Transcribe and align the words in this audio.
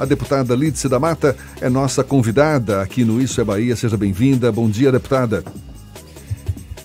A 0.00 0.06
deputada 0.06 0.54
Lídice 0.54 0.88
da 0.88 0.98
Mata 0.98 1.36
é 1.60 1.68
nossa 1.68 2.02
convidada 2.02 2.80
aqui 2.80 3.04
no 3.04 3.20
Isso 3.20 3.38
é 3.38 3.44
Bahia. 3.44 3.76
Seja 3.76 3.98
bem-vinda. 3.98 4.50
Bom 4.50 4.66
dia, 4.66 4.90
deputada. 4.90 5.44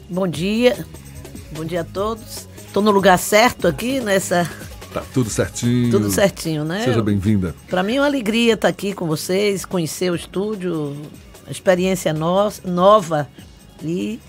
Bom 0.09 0.27
dia. 0.27 0.85
Bom 1.56 1.64
dia 1.64 1.80
a 1.80 1.83
todos. 1.86 2.46
Estou 2.67 2.83
no 2.83 2.92
lugar 2.92 3.17
certo 3.17 3.70
aqui 3.70 4.01
nessa. 4.01 4.43
Tá 4.93 5.01
tudo 5.14 5.30
certinho. 5.30 5.92
Tudo 5.92 6.12
certinho, 6.12 6.66
né? 6.66 6.83
Seja 6.83 7.01
bem-vinda. 7.01 7.56
Para 7.70 7.83
mim 7.83 7.96
é 7.96 8.02
uma 8.02 8.05
alegria 8.05 8.55
estar 8.55 8.68
aqui 8.68 8.91
com 8.91 9.07
vocês, 9.07 9.63
conhecer 9.63 10.11
o 10.11 10.16
estúdio, 10.16 10.93
experiência 11.50 12.11
no 12.11 12.52
nova 12.66 13.29
e 13.82 14.20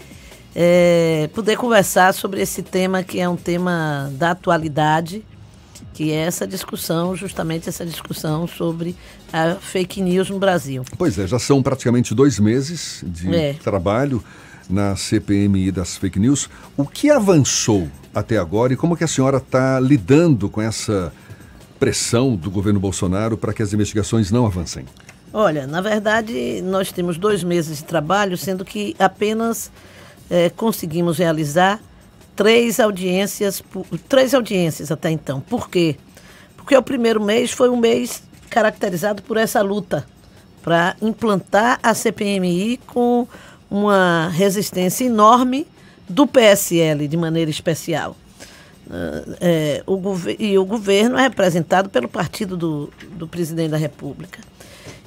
é, 0.55 1.29
poder 1.34 1.57
conversar 1.57 2.14
sobre 2.14 2.41
esse 2.41 2.62
tema 2.62 3.03
que 3.03 3.18
é 3.18 3.29
um 3.29 3.37
tema 3.37 4.12
da 4.12 4.30
atualidade, 4.30 5.25
que 5.96 6.12
é 6.12 6.16
essa 6.16 6.46
discussão, 6.46 7.16
justamente 7.16 7.70
essa 7.70 7.86
discussão 7.86 8.46
sobre 8.46 8.95
a 9.32 9.54
fake 9.54 10.02
news 10.02 10.28
no 10.28 10.38
Brasil. 10.38 10.84
Pois 10.98 11.18
é, 11.18 11.27
já 11.27 11.38
são 11.38 11.62
praticamente 11.62 12.14
dois 12.14 12.38
meses 12.38 13.02
de 13.02 13.34
é. 13.34 13.54
trabalho 13.54 14.23
na 14.68 14.95
CPMI 14.95 15.73
das 15.73 15.96
fake 15.96 16.20
news. 16.20 16.51
O 16.77 16.84
que 16.84 17.09
avançou 17.09 17.88
até 18.14 18.37
agora 18.37 18.74
e 18.74 18.77
como 18.77 18.95
que 18.95 19.04
a 19.04 19.09
senhora 19.09 19.38
está 19.38 19.80
lidando 19.80 20.51
com 20.51 20.60
essa 20.60 21.10
pressão 21.80 22.37
do 22.37 22.51
governo 22.51 22.78
Bolsonaro 22.78 23.38
para 23.38 23.54
que 23.54 23.62
as 23.62 23.73
investigações 23.73 24.30
não 24.30 24.45
avancem? 24.45 24.84
Olha, 25.32 25.66
na 25.66 25.80
verdade, 25.80 26.60
nós 26.62 26.92
temos 26.92 27.16
dois 27.16 27.42
meses 27.42 27.78
de 27.78 27.84
trabalho, 27.84 28.37
sendo 28.37 28.66
que 28.66 28.95
apenas 28.98 29.70
é, 30.28 30.51
conseguimos 30.51 31.16
realizar 31.16 31.80
três 32.36 32.78
audiências, 32.78 33.64
três 34.08 34.34
audiências 34.34 34.92
até 34.92 35.10
então. 35.10 35.40
Por 35.40 35.70
quê? 35.70 35.96
Porque 36.56 36.76
o 36.76 36.82
primeiro 36.82 37.20
mês 37.20 37.50
foi 37.50 37.70
um 37.70 37.76
mês 37.76 38.22
caracterizado 38.50 39.22
por 39.22 39.38
essa 39.38 39.62
luta 39.62 40.06
para 40.62 40.95
implantar 41.00 41.80
a 41.82 41.95
CPMI 41.95 42.78
com 42.87 43.26
uma 43.70 44.28
resistência 44.28 45.04
enorme 45.04 45.66
do 46.09 46.26
PSL 46.26 47.09
de 47.09 47.16
maneira 47.16 47.51
especial. 47.51 48.16
É, 49.40 49.82
o 49.87 50.00
e 50.38 50.56
o 50.56 50.65
governo 50.65 51.18
é 51.18 51.23
representado 51.23 51.88
pelo 51.88 52.09
partido 52.09 52.56
do, 52.56 52.93
do 53.12 53.26
presidente 53.26 53.71
da 53.71 53.76
República. 53.76 54.40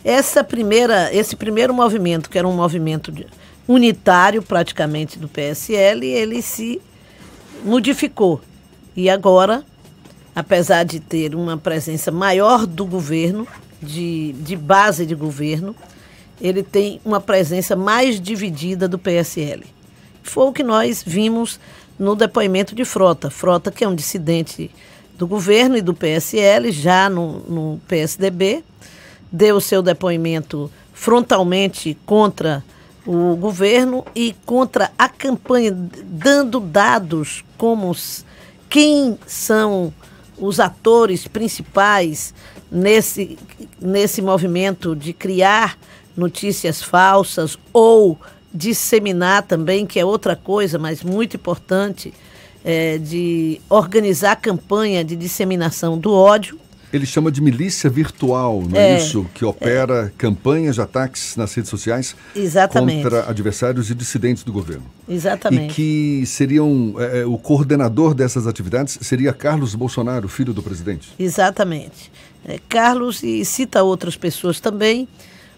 Essa 0.04 0.44
primeira, 0.44 1.14
esse 1.14 1.36
primeiro 1.36 1.74
movimento, 1.74 2.30
que 2.30 2.38
era 2.38 2.48
um 2.48 2.54
movimento 2.54 3.14
unitário 3.68 4.42
praticamente 4.42 5.20
do 5.20 5.28
PSL, 5.28 6.06
ele 6.06 6.42
se 6.42 6.82
modificou. 7.64 8.42
E 8.96 9.10
agora, 9.10 9.64
apesar 10.36 10.84
de 10.84 11.00
ter 11.00 11.36
uma 11.36 11.58
presença 11.58 12.12
maior 12.12 12.66
do 12.66 12.86
governo, 12.86 13.48
de, 13.82 14.34
de 14.34 14.56
base 14.56 15.06
de 15.06 15.16
governo, 15.16 15.76
ele 16.42 16.64
tem 16.64 17.00
uma 17.04 17.20
presença 17.20 17.76
mais 17.76 18.20
dividida 18.20 18.88
do 18.88 18.98
PSL. 18.98 19.66
Foi 20.24 20.46
o 20.46 20.54
que 20.54 20.64
nós 20.64 21.04
vimos 21.06 21.60
no 21.98 22.16
depoimento 22.16 22.76
de 22.76 22.86
Frota. 22.86 23.30
Frota, 23.30 23.72
que 23.72 23.84
é 23.84 23.88
um 23.88 23.96
dissidente 23.96 24.72
do 25.18 25.28
governo 25.28 25.76
e 25.76 25.82
do 25.82 25.94
PSL, 25.94 26.72
já 26.72 27.10
no, 27.10 27.40
no 27.40 27.82
PSDB, 27.88 28.64
deu 29.32 29.58
o 29.58 29.62
seu 29.62 29.82
depoimento 29.82 30.72
frontalmente 30.94 31.98
contra 32.06 32.64
o 33.12 33.36
governo 33.36 34.06
e 34.14 34.36
contra 34.46 34.92
a 34.96 35.10
campanha, 35.10 35.72
dando 35.72 36.60
dados 36.60 37.44
como 37.58 37.92
quem 38.70 39.18
são 39.26 39.92
os 40.38 40.60
atores 40.60 41.28
principais 41.28 42.36
nesse, 42.72 43.36
nesse 43.82 44.22
movimento 44.22 44.96
de 44.96 45.12
criar 45.12 45.76
notícias 46.16 46.84
falsas 46.84 47.58
ou 47.74 48.16
disseminar 48.54 49.42
também, 49.42 49.88
que 49.88 50.00
é 50.00 50.06
outra 50.06 50.36
coisa, 50.36 50.78
mas 50.78 51.02
muito 51.02 51.36
importante, 51.36 52.14
é, 52.64 53.00
de 53.00 53.60
organizar 53.68 54.36
campanha 54.36 55.04
de 55.04 55.16
disseminação 55.16 55.98
do 55.98 56.14
ódio 56.14 56.60
ele 56.92 57.06
chama 57.06 57.32
de 57.32 57.42
milícia 57.42 57.90
virtual, 57.90 58.64
não 58.68 58.80
é, 58.80 58.94
é 58.94 58.98
isso? 58.98 59.26
Que 59.34 59.46
opera 59.46 60.08
é. 60.08 60.12
campanhas 60.18 60.76
de 60.76 60.82
ataques 60.82 61.36
nas 61.36 61.54
redes 61.54 61.70
sociais 61.70 62.16
Exatamente. 62.36 63.04
contra 63.04 63.30
adversários 63.30 63.90
e 63.92 63.96
dissidentes 63.96 64.44
do 64.44 64.52
governo. 64.52 64.86
Exatamente. 65.08 65.72
E 65.72 65.76
que 65.76 66.26
seriam. 66.26 66.96
É, 66.98 67.20
é, 67.20 67.26
o 67.26 67.38
coordenador 67.38 68.14
dessas 68.14 68.48
atividades 68.48 68.98
seria 69.02 69.32
Carlos 69.32 69.76
Bolsonaro, 69.76 70.28
filho 70.28 70.54
do 70.54 70.64
presidente. 70.64 71.10
Exatamente. 71.20 72.12
É, 72.46 72.60
Carlos 72.68 73.22
e 73.24 73.46
cita 73.46 73.84
outras 73.84 74.16
pessoas 74.16 74.60
também. 74.60 75.08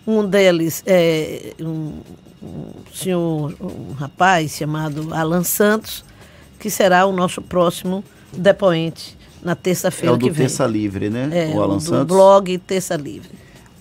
Um 0.06 0.28
deles 0.28 0.84
é 0.86 1.54
um, 1.62 2.00
um 2.42 2.72
senhor, 2.94 3.56
um 3.62 3.94
rapaz 3.94 4.58
chamado 4.58 5.14
Alan 5.14 5.44
Santos, 5.44 6.04
que 6.60 6.70
será 6.70 7.06
o 7.06 7.12
nosso 7.12 7.42
próximo 7.42 8.04
depoente 8.34 9.21
na 9.44 9.56
terça-feira 9.56 10.16
é 10.16 10.18
que 10.18 10.24
vem. 10.24 10.30
É 10.30 10.32
o 10.32 10.34
do 10.34 10.38
Terça 10.38 10.66
Livre, 10.68 11.10
né? 11.10 11.30
É, 11.32 11.56
o 11.56 11.62
Alan 11.62 11.76
do 11.76 11.82
Santos. 11.82 12.08
blog 12.08 12.58
Terça 12.60 12.96
Livre. 12.96 13.30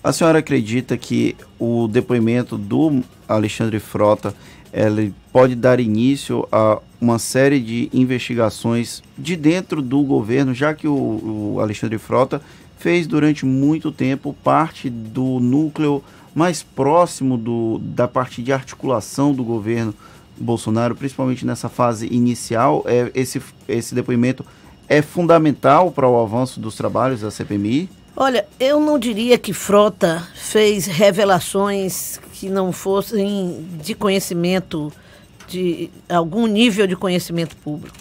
A 0.03 0.11
senhora 0.11 0.39
acredita 0.39 0.97
que 0.97 1.35
o 1.59 1.87
depoimento 1.87 2.57
do 2.57 3.01
Alexandre 3.27 3.79
Frota 3.79 4.33
ele 4.73 5.13
pode 5.31 5.53
dar 5.53 5.79
início 5.79 6.47
a 6.51 6.79
uma 6.99 7.19
série 7.19 7.59
de 7.59 7.89
investigações 7.93 9.03
de 9.17 9.35
dentro 9.35 9.81
do 9.81 10.01
governo, 10.01 10.53
já 10.53 10.73
que 10.73 10.87
o, 10.87 11.55
o 11.55 11.59
Alexandre 11.59 11.97
Frota 11.97 12.41
fez 12.77 13.05
durante 13.05 13.45
muito 13.45 13.91
tempo 13.91 14.35
parte 14.43 14.89
do 14.89 15.39
núcleo 15.39 16.03
mais 16.33 16.63
próximo 16.63 17.37
do, 17.37 17.79
da 17.79 18.07
parte 18.07 18.41
de 18.41 18.53
articulação 18.53 19.33
do 19.33 19.43
governo 19.43 19.93
Bolsonaro, 20.37 20.95
principalmente 20.95 21.45
nessa 21.45 21.69
fase 21.69 22.07
inicial. 22.07 22.83
É, 22.87 23.11
esse, 23.13 23.41
esse 23.67 23.93
depoimento 23.93 24.45
é 24.91 25.01
fundamental 25.01 25.89
para 25.89 26.05
o 26.05 26.21
avanço 26.21 26.59
dos 26.59 26.75
trabalhos 26.75 27.21
da 27.21 27.31
CPMI? 27.31 27.89
Olha, 28.13 28.45
eu 28.59 28.77
não 28.77 28.99
diria 28.99 29.37
que 29.37 29.53
Frota 29.53 30.21
fez 30.35 30.85
revelações 30.85 32.19
que 32.33 32.49
não 32.49 32.73
fossem 32.73 33.65
de 33.81 33.95
conhecimento, 33.95 34.91
de 35.47 35.89
algum 36.09 36.45
nível 36.45 36.85
de 36.85 36.97
conhecimento 36.97 37.55
público. 37.55 37.95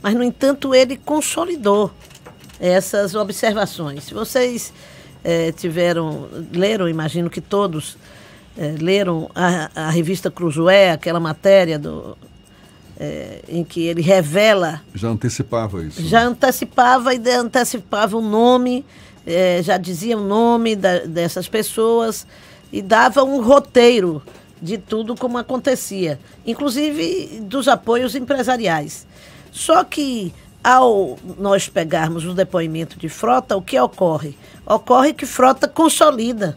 Mas, 0.00 0.14
no 0.14 0.22
entanto, 0.22 0.74
ele 0.74 0.96
consolidou 0.96 1.90
essas 2.58 3.14
observações. 3.14 4.04
Se 4.04 4.14
vocês 4.14 4.72
é, 5.22 5.52
tiveram, 5.52 6.30
leram, 6.50 6.88
imagino 6.88 7.28
que 7.28 7.42
todos 7.42 7.98
é, 8.56 8.74
leram 8.80 9.30
a, 9.34 9.70
a 9.74 9.90
revista 9.90 10.30
Cruzoé, 10.30 10.92
aquela 10.92 11.20
matéria 11.20 11.78
do 11.78 12.16
é, 13.02 13.40
em 13.48 13.64
que 13.64 13.84
ele 13.84 14.00
revela. 14.00 14.80
Já 14.94 15.08
antecipava 15.08 15.82
isso. 15.82 16.00
Já 16.06 16.22
antecipava 16.22 17.12
e 17.12 17.30
antecipava 17.30 18.16
o 18.16 18.20
nome, 18.20 18.84
é, 19.26 19.60
já 19.60 19.76
dizia 19.76 20.16
o 20.16 20.24
nome 20.24 20.76
da, 20.76 21.00
dessas 21.00 21.48
pessoas 21.48 22.24
e 22.72 22.80
dava 22.80 23.24
um 23.24 23.42
roteiro 23.42 24.22
de 24.60 24.78
tudo 24.78 25.16
como 25.16 25.36
acontecia, 25.36 26.20
inclusive 26.46 27.40
dos 27.40 27.66
apoios 27.66 28.14
empresariais. 28.14 29.04
Só 29.50 29.82
que 29.82 30.32
ao 30.62 31.18
nós 31.36 31.68
pegarmos 31.68 32.24
o 32.24 32.32
depoimento 32.32 32.96
de 32.96 33.08
Frota, 33.08 33.56
o 33.56 33.62
que 33.62 33.78
ocorre? 33.80 34.38
Ocorre 34.64 35.12
que 35.12 35.26
Frota 35.26 35.66
consolida, 35.66 36.56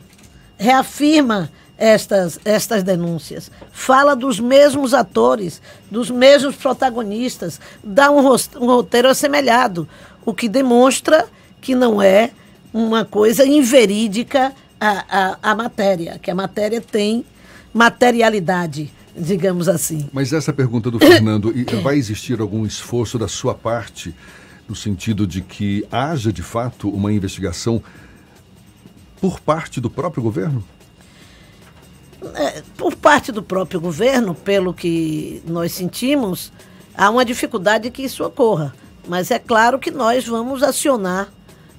reafirma 0.60 1.50
estas, 1.78 2.40
estas 2.46 2.84
denúncias. 2.84 3.52
Fala 3.72 4.16
dos 4.16 4.40
mesmos 4.40 4.94
atores, 4.94 5.62
dos 5.90 6.10
mesmos 6.10 6.56
protagonistas, 6.56 7.60
dá 7.84 8.12
um, 8.12 8.20
um 8.20 8.68
roteiro 8.68 9.10
assemelhado, 9.10 9.88
o 10.26 10.34
que 10.34 10.48
demonstra 10.48 11.28
que 11.62 11.76
não 11.76 12.02
é 12.02 12.32
uma 12.74 13.06
coisa 13.06 13.46
inverídica 13.46 14.54
a, 14.80 15.06
a, 15.10 15.52
a 15.52 15.56
matéria, 15.56 16.20
que 16.20 16.30
a 16.30 16.36
matéria 16.36 16.82
tem 16.82 17.26
materialidade 17.74 18.92
digamos 19.18 19.70
assim. 19.70 20.10
Mas 20.12 20.34
essa 20.34 20.52
pergunta 20.52 20.92
do 20.92 21.00
Fernando, 21.00 21.54
vai 21.82 21.96
existir 21.96 22.42
algum 22.42 22.66
esforço 22.66 23.18
da 23.18 23.30
sua 23.30 23.56
parte 23.56 24.14
no 24.68 24.76
sentido 24.76 25.26
de 25.26 25.42
que 25.42 25.86
haja 25.92 26.34
de 26.34 26.42
fato 26.42 26.90
uma 26.90 27.14
investigação 27.14 27.82
por 29.22 29.40
parte 29.40 29.80
do 29.80 29.90
próprio 29.90 30.22
governo? 30.22 30.64
É, 32.36 32.64
por 32.78 32.96
parte 32.96 33.32
do 33.32 33.44
próprio 33.44 33.80
governo, 33.80 34.34
pelo 34.34 34.74
que 34.74 35.42
nós 35.46 35.72
sentimos, 35.74 36.52
há 36.96 37.10
uma 37.10 37.26
dificuldade 37.26 37.92
que 37.92 38.04
isso 38.04 38.24
ocorra. 38.24 38.74
Mas 39.08 39.32
é 39.32 39.40
claro 39.40 39.78
que 39.78 39.92
nós 39.92 40.26
vamos 40.26 40.64
acionar 40.64 41.30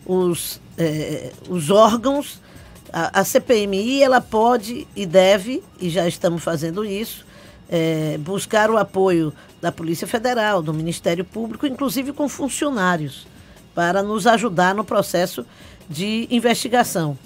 os, 0.04 0.60
é, 0.78 1.32
os 1.48 1.70
órgãos. 1.70 2.40
A, 2.92 3.20
a, 3.20 3.24
CPMI 3.24 4.02
ela 4.02 4.20
pode 4.20 4.86
e 4.94 5.04
deve, 5.04 5.62
e 5.80 5.90
já 5.90 6.06
estamos 6.06 6.42
fazendo 6.42 6.84
isso, 6.84 7.26
é, 7.68 8.16
buscar 8.18 8.70
o 8.70 8.76
apoio 8.76 9.32
da 9.60 9.72
Polícia 9.72 10.06
Federal, 10.06 10.62
do 10.62 10.72
Ministério 10.72 11.24
Público, 11.24 11.66
inclusive 11.66 12.12
com 12.12 12.28
funcionários, 12.28 13.26
para 13.74 14.02
nos 14.02 14.26
ajudar 14.26 14.74
no 14.74 14.84
processo 14.84 15.44
de 15.88 16.28
investigação. 16.30 17.18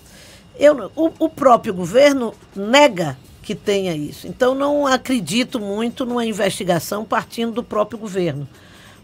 Eu, 0.60 0.92
o, 0.94 1.10
o 1.18 1.28
próprio 1.30 1.72
governo 1.72 2.34
nega 2.54 3.16
que 3.42 3.54
tenha 3.54 3.96
isso. 3.96 4.28
Então, 4.28 4.54
não 4.54 4.86
acredito 4.86 5.58
muito 5.58 6.04
numa 6.04 6.26
investigação 6.26 7.02
partindo 7.02 7.50
do 7.50 7.64
próprio 7.64 7.98
governo. 7.98 8.46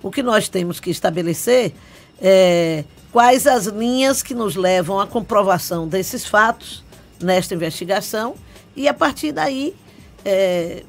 O 0.02 0.10
que 0.10 0.22
nós 0.22 0.50
temos 0.50 0.78
que 0.78 0.90
estabelecer 0.90 1.72
é 2.20 2.84
quais 3.10 3.46
as 3.46 3.64
linhas 3.64 4.22
que 4.22 4.34
nos 4.34 4.54
levam 4.54 5.00
à 5.00 5.06
comprovação 5.06 5.88
desses 5.88 6.26
fatos 6.26 6.84
nesta 7.22 7.54
investigação 7.54 8.34
e, 8.76 8.86
a 8.86 8.92
partir 8.92 9.32
daí, 9.32 9.74
é, 10.22 10.82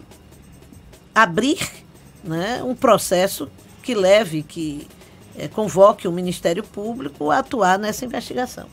abrir 1.16 1.66
né, 2.22 2.62
um 2.62 2.76
processo 2.76 3.50
que 3.82 3.96
leve, 3.96 4.44
que 4.44 4.86
é, 5.38 5.48
convoque 5.48 6.10
o 6.10 6.12
Ministério 6.12 6.62
Público 6.62 7.32
a 7.32 7.40
atuar 7.40 7.80
nessa 7.80 8.04
investigação. 8.04 8.68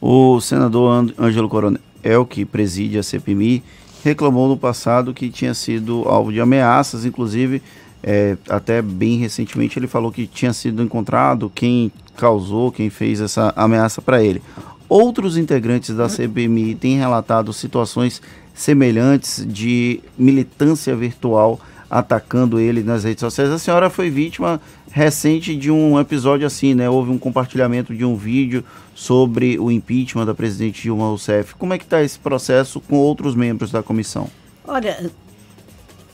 O 0.00 0.40
senador 0.40 1.12
Ângelo 1.18 1.48
Coronel, 1.48 2.26
que 2.28 2.44
preside 2.44 2.98
a 2.98 3.02
CPMI, 3.02 3.62
reclamou 4.02 4.48
no 4.48 4.56
passado 4.56 5.12
que 5.12 5.28
tinha 5.28 5.52
sido 5.52 6.04
alvo 6.08 6.32
de 6.32 6.40
ameaças, 6.40 7.04
inclusive 7.04 7.62
é, 8.02 8.36
até 8.48 8.80
bem 8.80 9.18
recentemente 9.18 9.78
ele 9.78 9.86
falou 9.86 10.10
que 10.10 10.26
tinha 10.26 10.52
sido 10.52 10.82
encontrado 10.82 11.52
quem 11.54 11.92
causou, 12.16 12.72
quem 12.72 12.88
fez 12.88 13.20
essa 13.20 13.52
ameaça 13.54 14.00
para 14.00 14.22
ele. 14.22 14.40
Outros 14.88 15.36
integrantes 15.36 15.94
da 15.94 16.08
CPMI 16.08 16.74
têm 16.74 16.96
relatado 16.96 17.52
situações 17.52 18.20
semelhantes 18.54 19.46
de 19.46 20.00
militância 20.18 20.96
virtual 20.96 21.60
atacando 21.90 22.60
ele 22.60 22.84
nas 22.84 23.02
redes 23.02 23.20
sociais. 23.20 23.50
A 23.50 23.58
senhora 23.58 23.90
foi 23.90 24.08
vítima 24.08 24.60
recente 24.90 25.56
de 25.56 25.70
um 25.70 25.98
episódio 25.98 26.46
assim, 26.46 26.72
né? 26.72 26.88
Houve 26.88 27.10
um 27.10 27.18
compartilhamento 27.18 27.92
de 27.92 28.04
um 28.04 28.14
vídeo 28.14 28.64
sobre 28.94 29.58
o 29.58 29.70
impeachment 29.70 30.24
da 30.24 30.34
presidente 30.34 30.82
Dilma 30.82 31.06
Rousseff. 31.06 31.54
Como 31.56 31.74
é 31.74 31.78
que 31.78 31.84
está 31.84 32.00
esse 32.00 32.18
processo 32.18 32.80
com 32.80 32.96
outros 32.96 33.34
membros 33.34 33.72
da 33.72 33.82
comissão? 33.82 34.30
Olha, 34.64 35.10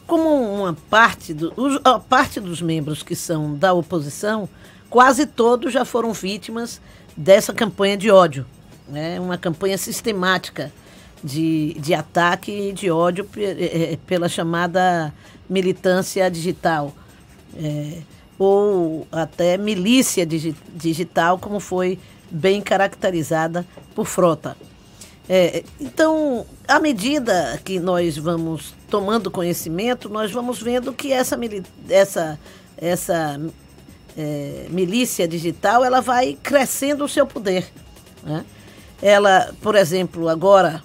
como 0.07 0.29
uma 0.31 0.75
parte, 0.89 1.35
do, 1.35 1.53
parte 2.09 2.41
dos 2.41 2.63
membros 2.63 3.03
que 3.03 3.15
são 3.15 3.55
da 3.55 3.75
oposição, 3.75 4.49
quase 4.89 5.27
todos 5.27 5.73
já 5.73 5.85
foram 5.85 6.13
vítimas 6.13 6.81
dessa 7.15 7.53
campanha 7.53 7.97
de 7.97 8.11
ódio. 8.11 8.47
Né? 8.89 9.21
Uma 9.21 9.37
campanha 9.37 9.77
sistemática 9.77 10.73
de, 11.23 11.75
de 11.75 11.95
ataque 11.95 12.51
e 12.51 12.73
de 12.73 12.91
ódio 12.91 13.29
eh, 13.37 13.93
eh, 13.93 13.99
pela 14.07 14.29
chamada 14.29 15.13
militância 15.49 16.31
digital. 16.31 16.95
É, 17.57 17.99
ou 18.39 19.07
até 19.11 19.57
milícia 19.57 20.27
digi 20.27 20.55
digital, 20.75 21.39
como 21.39 21.59
foi 21.59 21.99
bem 22.31 22.61
caracterizada 22.61 23.67
por 23.95 24.07
Frota. 24.07 24.57
É, 25.29 25.65
então, 25.81 26.47
à 26.69 26.79
medida 26.79 27.61
que 27.65 27.81
nós 27.81 28.17
vamos 28.17 28.75
tomando 28.89 29.31
conhecimento, 29.31 30.09
nós 30.09 30.31
vamos 30.31 30.61
vendo 30.61 30.93
que 30.93 31.13
essa, 31.13 31.39
essa, 31.89 32.39
essa 32.77 33.41
é, 34.17 34.67
milícia 34.71 35.27
digital 35.27 35.85
ela 35.85 36.01
vai 36.01 36.39
crescendo 36.41 37.05
o 37.05 37.09
seu 37.09 37.27
poder. 37.27 37.67
Né? 38.23 38.45
Ela, 39.03 39.53
por 39.61 39.75
exemplo, 39.75 40.29
agora, 40.29 40.83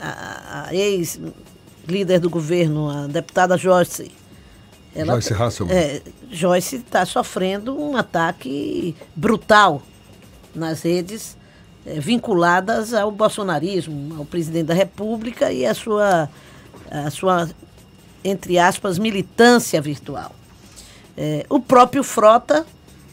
a, 0.00 0.66
a 0.68 0.74
ex-líder 0.74 2.20
do 2.20 2.30
governo, 2.30 2.90
a 2.90 3.06
deputada 3.06 3.56
Joyce, 3.56 4.10
ela, 4.94 5.12
Joyce 5.12 5.34
Hasselman. 5.34 5.76
É, 5.76 6.02
Joyce 6.30 6.76
está 6.76 7.04
sofrendo 7.04 7.78
um 7.78 7.96
ataque 7.96 8.96
brutal 9.14 9.82
nas 10.54 10.82
redes 10.82 11.36
é, 11.84 12.00
vinculadas 12.00 12.94
ao 12.94 13.10
bolsonarismo, 13.10 14.16
ao 14.18 14.24
presidente 14.24 14.66
da 14.66 14.74
República 14.74 15.52
e 15.52 15.66
a 15.66 15.74
sua, 15.74 16.28
a 16.90 17.10
sua 17.10 17.48
entre 18.24 18.58
aspas, 18.58 18.98
militância 18.98 19.80
virtual. 19.80 20.34
É, 21.16 21.46
o 21.48 21.60
próprio 21.60 22.02
Frota 22.02 22.66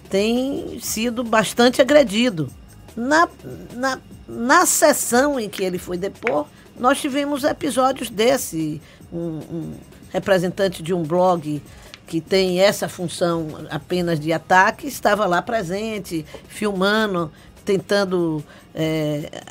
tem 0.10 0.80
sido 0.82 1.24
bastante 1.24 1.82
agredido. 1.82 2.50
Na, 2.96 3.28
na, 3.74 4.00
na 4.28 4.66
sessão 4.66 5.40
em 5.40 5.50
que 5.50 5.64
ele 5.64 5.78
foi 5.78 5.98
depor, 5.98 6.46
nós 6.78 7.00
tivemos 7.00 7.44
episódios 7.44 8.10
desse. 8.10 8.82
Um, 9.12 9.18
um, 9.18 9.74
representante 10.14 10.84
de 10.84 10.94
um 10.94 11.02
blog 11.02 11.62
que 12.06 12.22
tem 12.22 12.62
essa 12.62 12.88
função 12.88 13.48
apenas 13.72 14.20
de 14.20 14.32
ataque, 14.32 14.88
estava 14.88 15.26
lá 15.26 15.42
presente, 15.42 16.24
filmando, 16.48 17.32
tentando 17.66 18.44
é, 18.76 19.42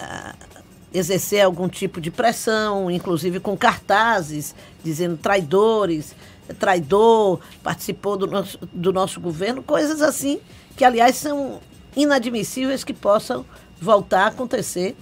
exercer 0.95 1.45
algum 1.45 1.69
tipo 1.69 2.01
de 2.01 2.11
pressão, 2.11 2.89
inclusive 2.89 3.41
com 3.41 3.57
cartazes 3.57 4.55
dizendo 4.85 5.17
traidores, 5.17 6.15
traidor, 6.61 7.41
participou 7.63 8.17
do 8.17 8.27
nosso, 8.29 8.59
do 8.73 8.93
nosso 8.93 9.21
governo, 9.21 9.63
coisas 9.63 10.01
assim 10.01 10.39
que, 10.77 10.85
aliás, 10.85 11.17
são 11.17 11.61
inadmissíveis 11.97 12.85
que 12.85 12.95
possam 12.95 13.45
voltar 13.81 14.25
a 14.25 14.27
acontecer 14.29 14.97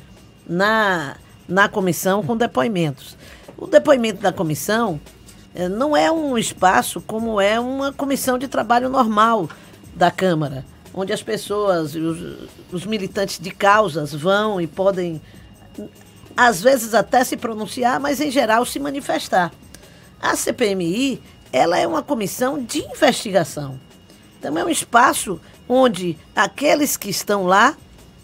na, 0.47 1.17
na 1.51 1.69
comissão 1.69 2.23
com 2.23 2.37
depoimentos. 2.37 3.17
O 3.59 3.67
depoimento 3.67 4.23
da 4.23 4.33
comissão 4.33 5.01
é, 5.55 5.69
não 5.69 5.97
é 5.97 6.11
um 6.11 6.39
espaço 6.39 7.01
como 7.01 7.41
é 7.41 7.59
uma 7.59 7.93
comissão 7.93 8.39
de 8.39 8.47
trabalho 8.47 8.89
normal 8.89 9.51
da 9.95 10.11
Câmara, 10.11 10.65
onde 10.95 11.13
as 11.13 11.23
pessoas, 11.23 11.95
os, 11.95 12.49
os 12.73 12.87
militantes 12.87 13.39
de 13.41 13.51
causas 13.51 14.15
vão 14.15 14.61
e 14.61 14.67
podem, 14.67 15.21
às 16.37 16.63
vezes 16.63 16.95
até 16.95 17.25
se 17.25 17.37
pronunciar, 17.37 17.99
mas 17.99 18.21
em 18.21 18.31
geral 18.31 18.65
se 18.65 18.79
manifestar. 18.79 19.53
A 20.23 20.37
CPMI, 20.37 21.21
ela 21.53 21.77
é 21.77 21.87
uma 21.87 22.03
comissão 22.03 22.63
de 22.63 22.79
investigação. 22.85 23.79
Então 24.39 24.57
é 24.57 24.65
um 24.65 24.69
espaço 24.69 25.41
onde 25.69 26.17
aqueles 26.35 26.97
que 26.97 27.11
estão 27.11 27.45
lá 27.45 27.77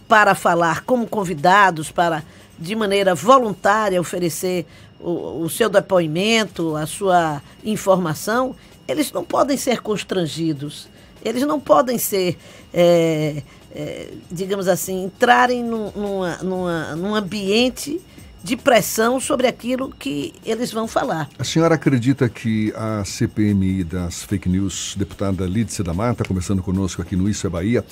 para 0.08 0.34
falar 0.34 0.84
como 0.84 1.06
convidados, 1.06 1.90
para 1.90 2.22
de 2.58 2.74
maneira 2.74 3.14
voluntária 3.14 4.00
oferecer 4.00 4.66
o, 5.00 5.42
o 5.42 5.50
seu 5.50 5.68
depoimento, 5.68 6.76
a 6.76 6.86
sua 6.86 7.42
informação, 7.64 8.54
eles 8.88 9.12
não 9.12 9.24
podem 9.24 9.56
ser 9.56 9.80
constrangidos. 9.80 10.88
Eles 11.24 11.42
não 11.42 11.58
podem 11.58 11.98
ser, 11.98 12.38
é, 12.72 13.42
é, 13.74 14.08
digamos 14.30 14.68
assim, 14.68 15.04
entrarem 15.04 15.64
num, 15.64 15.90
numa, 15.90 16.36
numa, 16.36 16.96
num 16.96 17.14
ambiente 17.14 18.00
de 18.44 18.56
pressão 18.56 19.18
sobre 19.18 19.48
aquilo 19.48 19.90
que 19.90 20.32
eles 20.44 20.70
vão 20.70 20.86
falar. 20.86 21.28
A 21.36 21.42
senhora 21.42 21.74
acredita 21.74 22.28
que 22.28 22.72
a 22.76 23.04
CPMI 23.04 23.82
das 23.82 24.22
fake 24.22 24.48
news, 24.48 24.94
deputada 24.96 25.44
Lídice 25.46 25.82
da 25.82 25.92
Mata, 25.92 26.22
conversando 26.22 26.62
conosco 26.62 27.02
aqui 27.02 27.16
no 27.16 27.28
Isso 27.28 27.44
é 27.44 27.50
Bahia, 27.50 27.84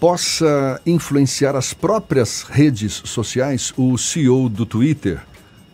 possa 0.00 0.80
influenciar 0.84 1.56
as 1.56 1.72
próprias 1.72 2.42
redes 2.42 3.02
sociais? 3.04 3.72
O 3.76 3.96
CEO 3.96 4.48
do 4.48 4.66
Twitter, 4.66 5.20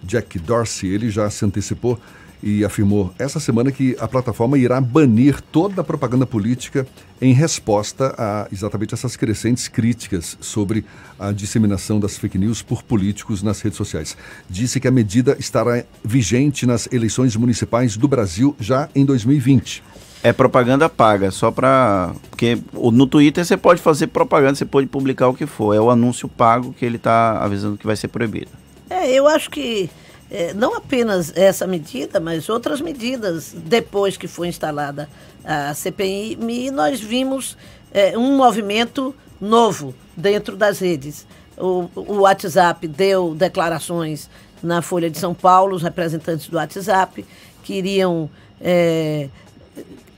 Jack 0.03 0.39
Dorsey, 0.39 0.91
ele 0.91 1.11
já 1.11 1.29
se 1.31 1.45
antecipou 1.45 1.99
e 2.43 2.65
afirmou 2.65 3.12
essa 3.19 3.39
semana 3.39 3.71
que 3.71 3.97
a 4.00 4.09
plataforma 4.09 4.57
irá 4.57 4.81
banir 4.81 5.41
toda 5.41 5.83
a 5.83 5.85
propaganda 5.85 6.27
política 6.27 6.87
em 7.21 7.35
resposta 7.35 8.15
a 8.17 8.49
exatamente 8.50 8.95
essas 8.95 9.15
crescentes 9.15 9.69
críticas 9.69 10.39
sobre 10.41 10.85
a 11.19 11.33
disseminação 11.33 12.00
das 12.00 12.17
fake 12.17 12.39
news 12.39 12.62
por 12.62 12.83
políticos 12.83 13.43
nas 13.43 13.61
redes 13.61 13.77
sociais. 13.77 14.17
Disse 14.49 14.81
que 14.81 14.89
a 14.89 14.91
medida 14.91 15.37
estará 15.39 15.85
vigente 16.03 16.65
nas 16.65 16.89
eleições 16.91 17.37
municipais 17.37 17.97
do 17.97 18.09
Brasil 18.09 18.57
já 18.59 18.89
em 18.95 19.05
2020. 19.05 19.83
É 20.23 20.33
propaganda 20.33 20.89
paga, 20.89 21.31
só 21.31 21.50
para. 21.50 22.12
Porque 22.29 22.59
no 22.75 23.07
Twitter 23.07 23.45
você 23.45 23.57
pode 23.57 23.81
fazer 23.81 24.09
propaganda, 24.09 24.55
você 24.55 24.67
pode 24.67 24.87
publicar 24.87 25.29
o 25.29 25.35
que 25.35 25.47
for. 25.47 25.75
É 25.75 25.81
o 25.81 25.91
anúncio 25.91 26.29
pago 26.29 26.75
que 26.75 26.85
ele 26.85 26.97
está 26.97 27.43
avisando 27.43 27.79
que 27.79 27.87
vai 27.87 27.97
ser 27.97 28.09
proibido. 28.09 28.50
É, 28.91 29.11
eu 29.11 29.27
acho 29.27 29.49
que 29.50 29.89
é, 30.31 30.53
não 30.53 30.77
apenas 30.77 31.35
essa 31.35 31.67
medida, 31.67 32.21
mas 32.21 32.49
outras 32.49 32.81
medidas 32.81 33.55
depois 33.57 34.17
que 34.17 34.29
foi 34.29 34.49
instalada 34.49 35.09
a 35.45 35.73
CPI, 35.73 36.39
nós 36.71 37.00
vimos 37.00 37.57
é, 37.93 38.17
um 38.17 38.37
movimento 38.37 39.15
novo 39.41 39.95
dentro 40.17 40.57
das 40.57 40.81
redes. 40.81 41.27
O, 41.57 41.89
o 41.95 42.21
WhatsApp 42.21 42.87
deu 42.87 43.35
declarações 43.35 44.29
na 44.62 44.83
Folha 44.83 45.11
de 45.11 45.19
São 45.19 45.35
Paulo, 45.35 45.75
os 45.75 45.83
representantes 45.83 46.49
do 46.49 46.57
WhatsApp 46.57 47.25
queriam. 47.62 48.29
É, 48.61 49.29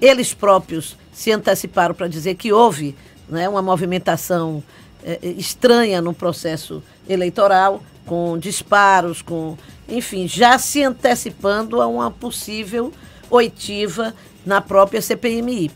eles 0.02 0.34
próprios 0.34 0.98
se 1.12 1.30
anteciparam 1.30 1.94
para 1.94 2.08
dizer 2.08 2.34
que 2.34 2.52
houve 2.52 2.96
né, 3.28 3.48
uma 3.48 3.62
movimentação 3.62 4.62
é, 5.04 5.18
estranha 5.22 6.02
no 6.02 6.12
processo 6.12 6.82
eleitoral 7.08 7.80
com 8.04 8.36
disparos, 8.36 9.22
com, 9.22 9.56
enfim, 9.88 10.26
já 10.26 10.58
se 10.58 10.82
antecipando 10.82 11.80
a 11.80 11.86
uma 11.86 12.10
possível 12.10 12.92
oitiva 13.30 14.12
na 14.44 14.60
própria 14.60 15.00
CPMI. 15.00 15.70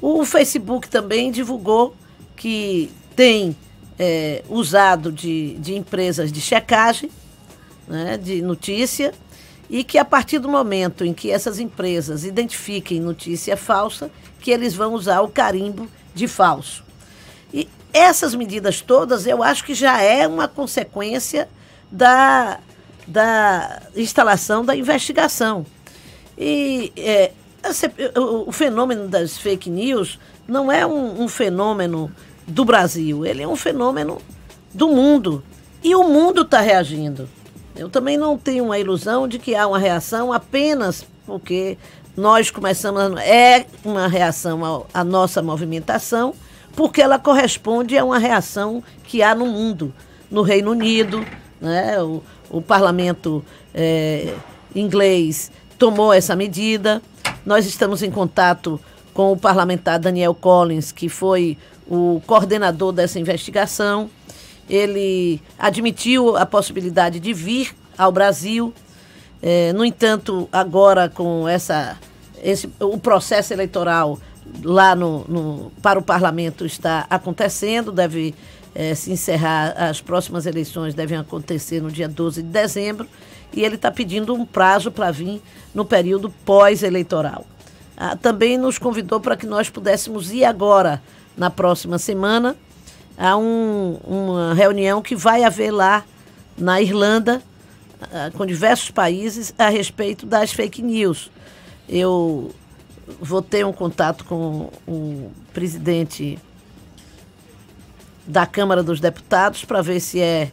O 0.00 0.24
Facebook 0.24 0.88
também 0.88 1.30
divulgou 1.30 1.94
que 2.34 2.90
tem 3.14 3.54
é, 3.98 4.42
usado 4.48 5.12
de, 5.12 5.54
de 5.58 5.74
empresas 5.74 6.32
de 6.32 6.40
checagem, 6.40 7.10
né, 7.86 8.16
de 8.16 8.40
notícia, 8.40 9.12
e 9.68 9.84
que 9.84 9.98
a 9.98 10.04
partir 10.04 10.38
do 10.38 10.48
momento 10.48 11.04
em 11.04 11.12
que 11.12 11.30
essas 11.30 11.58
empresas 11.58 12.24
identifiquem 12.24 13.00
notícia 13.00 13.56
falsa, 13.56 14.10
que 14.40 14.50
eles 14.50 14.74
vão 14.74 14.94
usar 14.94 15.20
o 15.20 15.28
carimbo 15.28 15.88
de 16.14 16.26
falso. 16.26 16.82
E 17.52 17.68
essas 17.92 18.34
medidas 18.34 18.80
todas, 18.80 19.26
eu 19.26 19.42
acho 19.42 19.64
que 19.64 19.74
já 19.74 20.00
é 20.00 20.26
uma 20.26 20.48
consequência 20.48 21.48
da, 21.90 22.60
da 23.06 23.82
instalação 23.94 24.64
da 24.64 24.74
investigação. 24.76 25.66
E 26.36 26.92
é, 26.96 27.32
o, 28.16 28.52
fenômeno 28.52 29.08
das 29.08 29.36
fake 29.36 29.68
news 29.68 30.18
não 30.46 30.70
é 30.70 30.86
um, 30.86 31.22
um 31.22 31.28
fenômeno 31.28 32.12
do 32.46 32.64
Brasil, 32.64 33.26
ele 33.26 33.42
é 33.42 33.48
um 33.48 33.56
fenômeno 33.56 34.18
do 34.72 34.88
mundo. 34.88 35.42
E 35.82 35.94
o 35.94 36.04
mundo 36.04 36.42
está 36.42 36.60
reagindo. 36.60 37.28
Eu 37.78 37.88
também 37.88 38.16
não 38.16 38.36
tenho 38.36 38.72
a 38.72 38.78
ilusão 38.78 39.28
de 39.28 39.38
que 39.38 39.54
há 39.54 39.66
uma 39.66 39.78
reação 39.78 40.32
apenas 40.32 41.06
porque 41.24 41.76
nós 42.16 42.50
começamos. 42.50 43.00
A, 43.00 43.24
é 43.24 43.66
uma 43.84 44.08
reação 44.08 44.86
à 44.92 45.04
nossa 45.04 45.42
movimentação, 45.42 46.34
porque 46.74 47.02
ela 47.02 47.18
corresponde 47.18 47.96
a 47.96 48.04
uma 48.04 48.18
reação 48.18 48.82
que 49.04 49.22
há 49.22 49.34
no 49.34 49.46
mundo. 49.46 49.94
No 50.30 50.42
Reino 50.42 50.70
Unido, 50.70 51.24
né, 51.60 52.02
o, 52.02 52.22
o 52.50 52.60
parlamento 52.60 53.44
é, 53.74 54.34
inglês 54.74 55.52
tomou 55.78 56.12
essa 56.12 56.34
medida. 56.34 57.00
Nós 57.44 57.66
estamos 57.66 58.02
em 58.02 58.10
contato 58.10 58.80
com 59.14 59.32
o 59.32 59.36
parlamentar 59.36 59.98
Daniel 59.98 60.34
Collins, 60.34 60.90
que 60.90 61.08
foi 61.08 61.56
o 61.86 62.22
coordenador 62.26 62.92
dessa 62.92 63.18
investigação. 63.18 64.10
Ele 64.68 65.40
admitiu 65.58 66.36
a 66.36 66.44
possibilidade 66.44 67.18
de 67.20 67.32
vir 67.32 67.74
ao 67.96 68.12
Brasil. 68.12 68.72
É, 69.42 69.72
no 69.72 69.84
entanto, 69.84 70.48
agora 70.52 71.08
com 71.08 71.48
essa, 71.48 71.96
esse, 72.42 72.68
o 72.80 72.98
processo 72.98 73.52
eleitoral 73.52 74.18
lá 74.62 74.94
no, 74.94 75.24
no, 75.28 75.72
para 75.82 75.98
o 75.98 76.02
parlamento 76.02 76.64
está 76.64 77.06
acontecendo, 77.08 77.92
deve 77.92 78.34
é, 78.74 78.94
se 78.94 79.10
encerrar, 79.10 79.74
as 79.76 80.00
próximas 80.00 80.46
eleições 80.46 80.94
devem 80.94 81.18
acontecer 81.18 81.82
no 81.82 81.90
dia 81.90 82.08
12 82.08 82.42
de 82.42 82.48
dezembro, 82.48 83.06
e 83.52 83.64
ele 83.64 83.76
está 83.76 83.90
pedindo 83.90 84.34
um 84.34 84.44
prazo 84.44 84.90
para 84.90 85.10
vir 85.10 85.40
no 85.74 85.84
período 85.84 86.30
pós-eleitoral. 86.44 87.46
Ah, 87.96 88.16
também 88.16 88.56
nos 88.56 88.78
convidou 88.78 89.20
para 89.20 89.36
que 89.36 89.46
nós 89.46 89.68
pudéssemos 89.68 90.32
ir 90.32 90.44
agora 90.44 91.02
na 91.36 91.50
próxima 91.50 91.98
semana 91.98 92.56
a 93.18 93.36
um, 93.36 93.98
uma 94.06 94.54
reunião 94.54 95.02
que 95.02 95.16
vai 95.16 95.42
haver 95.42 95.72
lá 95.72 96.04
na 96.56 96.80
Irlanda, 96.80 97.42
uh, 98.02 98.36
com 98.36 98.46
diversos 98.46 98.90
países, 98.90 99.52
a 99.58 99.68
respeito 99.68 100.24
das 100.24 100.52
fake 100.52 100.80
news. 100.80 101.30
Eu 101.88 102.54
vou 103.20 103.42
ter 103.42 103.66
um 103.66 103.72
contato 103.72 104.24
com 104.24 104.70
o 104.86 105.32
presidente 105.52 106.38
da 108.26 108.46
Câmara 108.46 108.82
dos 108.82 109.00
Deputados 109.00 109.64
para 109.64 109.82
ver 109.82 110.00
se 110.00 110.20
é 110.20 110.52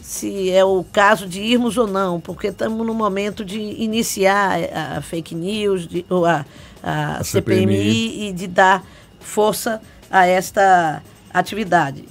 se 0.00 0.50
é 0.50 0.64
o 0.64 0.82
caso 0.90 1.28
de 1.28 1.42
irmos 1.42 1.76
ou 1.76 1.86
não, 1.86 2.18
porque 2.18 2.46
estamos 2.46 2.86
no 2.86 2.94
momento 2.94 3.44
de 3.44 3.58
iniciar 3.58 4.58
a, 4.96 5.02
fake 5.02 5.34
news, 5.34 5.86
de, 5.86 6.06
ou 6.08 6.24
a, 6.24 6.46
a, 6.82 7.18
a 7.18 7.24
CPMI, 7.24 7.60
CPMI 7.60 8.28
e 8.28 8.32
de 8.32 8.46
dar 8.46 8.82
força 9.20 9.82
a 10.10 10.26
esta 10.26 11.02
atividade. 11.38 12.04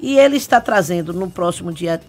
E 0.00 0.18
ele 0.18 0.36
está 0.36 0.60
trazendo 0.60 1.12
no 1.12 1.30
próximo 1.30 1.72
dia 1.72 2.00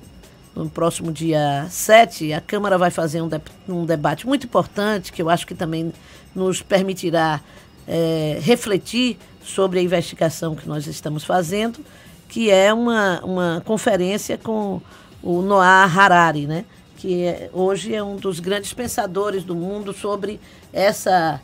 no 0.55 0.69
próximo 0.69 1.11
dia 1.11 1.67
7, 1.69 2.33
a 2.33 2.41
Câmara 2.41 2.77
vai 2.77 2.91
fazer 2.91 3.21
um, 3.21 3.29
de, 3.29 3.39
um 3.67 3.85
debate 3.85 4.27
muito 4.27 4.45
importante, 4.45 5.13
que 5.13 5.21
eu 5.21 5.29
acho 5.29 5.47
que 5.47 5.55
também 5.55 5.93
nos 6.35 6.61
permitirá 6.61 7.39
é, 7.88 8.39
refletir 8.41 9.17
sobre 9.41 9.79
a 9.79 9.81
investigação 9.81 10.55
que 10.55 10.67
nós 10.67 10.85
estamos 10.85 11.23
fazendo, 11.23 11.79
que 12.27 12.51
é 12.51 12.73
uma, 12.73 13.21
uma 13.23 13.63
conferência 13.63 14.38
com 14.38 14.81
o 15.23 15.41
Noah 15.41 15.85
Harari, 15.85 16.45
né? 16.45 16.65
que 16.97 17.23
é, 17.23 17.49
hoje 17.53 17.95
é 17.95 18.03
um 18.03 18.17
dos 18.17 18.41
grandes 18.41 18.73
pensadores 18.73 19.45
do 19.45 19.55
mundo 19.55 19.93
sobre 19.93 20.39
essa 20.73 21.39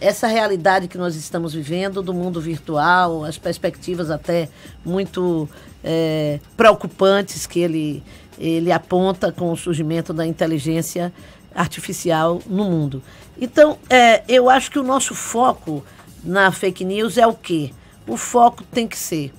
essa 0.00 0.26
realidade 0.26 0.88
que 0.88 0.98
nós 0.98 1.14
estamos 1.14 1.54
vivendo 1.54 2.02
do 2.02 2.12
mundo 2.12 2.40
virtual, 2.40 3.24
as 3.24 3.38
perspectivas 3.38 4.10
até 4.10 4.48
muito 4.84 5.48
é, 5.84 6.40
preocupantes 6.56 7.46
que 7.46 7.60
ele, 7.60 8.02
ele 8.38 8.72
aponta 8.72 9.30
com 9.30 9.52
o 9.52 9.56
surgimento 9.56 10.12
da 10.12 10.26
inteligência 10.26 11.12
artificial 11.54 12.40
no 12.46 12.64
mundo. 12.64 13.02
Então, 13.40 13.78
é, 13.88 14.22
eu 14.28 14.50
acho 14.50 14.70
que 14.70 14.78
o 14.78 14.82
nosso 14.82 15.14
foco 15.14 15.84
na 16.24 16.50
fake 16.50 16.84
news 16.84 17.16
é 17.16 17.26
o 17.26 17.34
quê? 17.34 17.70
O 18.06 18.16
foco 18.16 18.64
tem 18.64 18.88
que 18.88 18.98
ser 18.98 19.32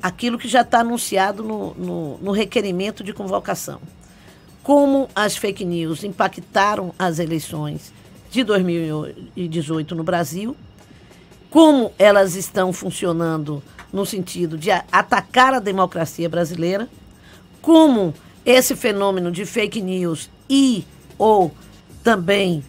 aquilo 0.00 0.38
que 0.38 0.46
já 0.46 0.60
está 0.60 0.80
anunciado 0.80 1.42
no, 1.42 1.74
no, 1.74 2.18
no 2.18 2.30
requerimento 2.30 3.02
de 3.02 3.12
convocação. 3.12 3.80
Como 4.62 5.08
as 5.14 5.36
fake 5.36 5.64
news 5.64 6.04
impactaram 6.04 6.94
as 6.98 7.18
eleições 7.18 7.92
de 8.30 8.44
2018 8.44 9.94
no 9.94 10.02
Brasil, 10.02 10.56
como 11.50 11.92
elas 11.98 12.34
estão 12.34 12.72
funcionando 12.72 13.62
no 13.92 14.04
sentido 14.04 14.58
de 14.58 14.70
atacar 14.70 15.54
a 15.54 15.58
democracia 15.58 16.28
brasileira, 16.28 16.88
como 17.62 18.12
esse 18.44 18.76
fenômeno 18.76 19.30
de 19.32 19.44
fake 19.44 19.80
news 19.80 20.30
e 20.48 20.84
ou 21.18 21.52
também 22.02 22.62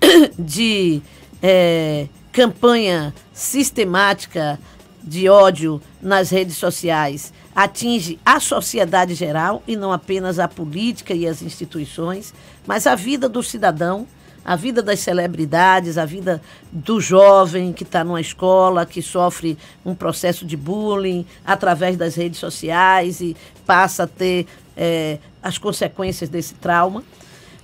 de 0.38 1.00
é, 1.42 2.08
campanha 2.32 3.14
sistemática 3.32 4.58
de 5.02 5.28
ódio 5.28 5.80
nas 6.00 6.30
redes 6.30 6.56
sociais 6.56 7.32
atinge 7.54 8.18
a 8.24 8.40
sociedade 8.40 9.14
geral 9.14 9.62
e 9.66 9.76
não 9.76 9.92
apenas 9.92 10.38
a 10.38 10.48
política 10.48 11.14
e 11.14 11.26
as 11.26 11.40
instituições, 11.40 12.34
mas 12.66 12.86
a 12.86 12.94
vida 12.94 13.28
do 13.28 13.42
cidadão 13.42 14.06
a 14.44 14.56
vida 14.56 14.82
das 14.82 15.00
celebridades, 15.00 15.96
a 15.96 16.04
vida 16.04 16.42
do 16.70 17.00
jovem 17.00 17.72
que 17.72 17.82
está 17.82 18.04
numa 18.04 18.20
escola, 18.20 18.84
que 18.84 19.00
sofre 19.00 19.56
um 19.84 19.94
processo 19.94 20.44
de 20.44 20.56
bullying 20.56 21.24
através 21.44 21.96
das 21.96 22.14
redes 22.14 22.38
sociais 22.38 23.20
e 23.20 23.34
passa 23.64 24.02
a 24.02 24.06
ter 24.06 24.46
é, 24.76 25.18
as 25.42 25.56
consequências 25.56 26.28
desse 26.28 26.54
trauma. 26.54 27.02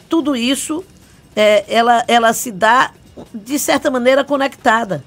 Tudo 0.08 0.34
isso, 0.34 0.82
é, 1.36 1.64
ela, 1.68 2.02
ela 2.08 2.32
se 2.32 2.50
dá, 2.50 2.92
de 3.34 3.58
certa 3.58 3.90
maneira, 3.90 4.24
conectada. 4.24 5.04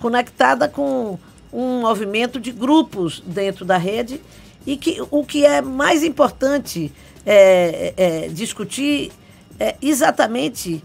Conectada 0.00 0.68
com 0.68 1.18
um 1.52 1.82
movimento 1.82 2.40
de 2.40 2.50
grupos 2.50 3.22
dentro 3.24 3.64
da 3.64 3.76
rede 3.76 4.20
e 4.66 4.76
que 4.76 5.00
o 5.10 5.24
que 5.24 5.46
é 5.46 5.62
mais 5.62 6.02
importante 6.02 6.92
é, 7.24 7.94
é, 7.96 8.28
discutir 8.28 9.12
é 9.58 9.76
exatamente 9.80 10.82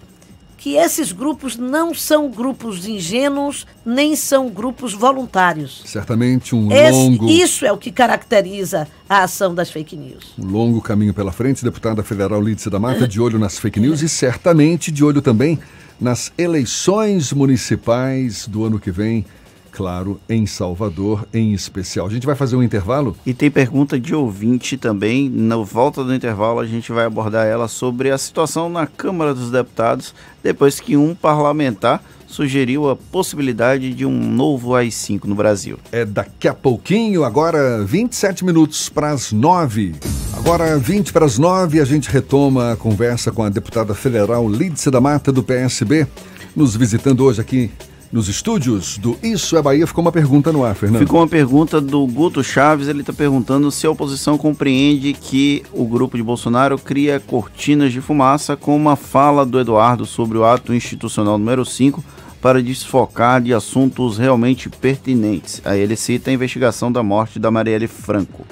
que 0.60 0.76
esses 0.76 1.14
grupos 1.14 1.56
não 1.56 1.94
são 1.94 2.30
grupos 2.30 2.86
ingênuos, 2.86 3.66
nem 3.86 4.14
são 4.14 4.50
grupos 4.50 4.94
voluntários. 4.94 5.82
Certamente 5.86 6.54
um 6.54 6.70
Esse, 6.70 6.92
longo. 6.92 7.30
Isso 7.30 7.66
é 7.66 7.72
o 7.72 7.78
que 7.78 7.90
caracteriza 7.92 8.86
a 9.08 9.24
ação 9.24 9.56
das 9.56 9.72
fake 9.72 9.96
news. 9.96 10.34
Um 10.38 10.46
longo 10.46 10.82
caminho 10.82 11.14
pela 11.14 11.32
frente, 11.32 11.64
deputada 11.64 12.04
federal 12.04 12.42
Lídice 12.42 12.70
da 12.70 12.78
Mata, 12.78 13.08
de 13.08 13.22
olho 13.22 13.40
nas 13.40 13.58
fake 13.58 13.80
news 13.80 14.02
e 14.02 14.10
certamente 14.10 14.92
de 14.92 15.02
olho 15.02 15.22
também 15.22 15.58
nas 16.00 16.32
eleições 16.38 17.32
municipais 17.32 18.46
do 18.46 18.66
ano 18.66 18.80
que 18.80 18.92
vem 18.92 19.26
claro, 19.72 20.20
em 20.28 20.46
Salvador 20.46 21.28
em 21.34 21.54
especial. 21.54 22.08
A 22.08 22.10
gente 22.10 22.26
vai 22.26 22.36
fazer 22.36 22.56
um 22.56 22.64
intervalo? 22.64 23.16
E 23.26 23.34
tem 23.34 23.50
pergunta 23.50 24.00
de 24.00 24.14
ouvinte 24.14 24.78
também. 24.78 25.30
Na 25.30 25.58
volta 25.58 26.04
do 26.04 26.14
intervalo, 26.14 26.60
a 26.60 26.66
gente 26.66 26.92
vai 26.92 27.06
abordar 27.06 27.46
ela 27.46 27.68
sobre 27.68 28.12
a 28.12 28.18
situação 28.18 28.70
na 28.70 28.86
Câmara 28.86 29.34
dos 29.34 29.52
Deputados, 29.52 30.14
depois 30.44 30.80
que 30.80 30.98
um 30.98 31.14
parlamentar 31.16 32.02
sugeriu 32.30 32.90
a 32.90 32.96
possibilidade 32.96 33.94
de 33.94 34.06
um 34.06 34.12
novo 34.12 34.76
AI-5 34.76 35.26
no 35.26 35.36
Brasil. 35.36 35.80
É 35.92 36.06
daqui 36.06 36.48
a 36.48 36.54
pouquinho, 36.54 37.24
agora 37.24 37.84
27 37.84 38.46
minutos 38.46 38.88
para 38.88 39.10
as 39.10 39.32
9. 39.32 39.96
Agora, 40.38 40.78
20 40.78 41.12
para 41.12 41.26
as 41.26 41.38
9, 41.38 41.82
a 41.82 41.86
gente 41.86 42.10
retoma 42.10 42.74
a 42.74 42.76
conversa 42.76 43.32
com 43.32 43.44
a 43.44 43.50
deputada 43.50 43.94
federal 43.94 44.48
Lídice 44.48 44.90
da 44.92 45.02
Mata, 45.02 45.32
do 45.32 45.44
PSB, 45.44 46.08
nos 46.56 46.76
visitando 46.76 47.26
hoje 47.26 47.42
aqui 47.42 47.72
nos 48.12 48.28
estúdios 48.28 48.98
do 48.98 49.18
Isso 49.22 49.56
é 49.56 49.62
Bahia, 49.62 49.86
ficou 49.86 50.02
uma 50.02 50.12
pergunta 50.12 50.52
no 50.52 50.64
ar, 50.64 50.76
Fernando. 50.76 51.02
Ficou 51.02 51.20
uma 51.20 51.28
pergunta 51.28 51.80
do 51.80 52.06
Guto 52.08 52.44
Chaves, 52.44 52.88
ele 52.88 53.02
está 53.02 53.14
perguntando 53.14 53.70
se 53.72 53.86
a 53.86 53.92
oposição 53.92 54.38
compreende 54.38 55.14
que 55.14 55.64
o 55.72 55.86
grupo 55.86 56.18
de 56.18 56.24
Bolsonaro 56.24 56.78
cria 56.78 57.20
cortinas 57.20 57.94
de 57.94 58.02
fumaça 58.02 58.58
com 58.58 58.76
uma 58.76 58.96
fala 58.96 59.46
do 59.46 59.60
Eduardo 59.60 60.06
sobre 60.06 60.38
o 60.38 60.46
ato 60.46 60.74
institucional 60.74 61.38
número 61.38 61.64
5 61.64 62.04
para 62.42 62.64
desfocar 62.64 63.42
de 63.42 63.54
assuntos 63.54 64.18
realmente 64.18 64.70
pertinentes. 64.70 65.62
Aí 65.64 65.80
ele 65.80 65.96
cita 65.96 66.32
a 66.32 66.34
investigação 66.34 66.92
da 66.92 67.04
morte 67.04 67.38
da 67.38 67.52
Marielle 67.52 67.88
Franco. 67.88 68.46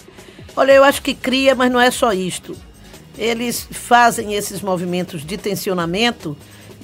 Olha, 0.56 0.74
eu 0.74 0.84
acho 0.84 1.02
que 1.02 1.14
cria, 1.14 1.56
mas 1.56 1.72
não 1.72 1.80
é 1.80 1.90
só 1.90 2.12
isto. 2.14 2.56
Eles 3.18 3.68
fazem 3.72 4.36
esses 4.36 4.62
movimentos 4.62 5.26
de 5.26 5.38
tensionamento, 5.38 6.38